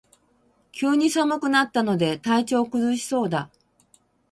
[0.71, 3.51] 急に寒くなったので体調を崩しそうだ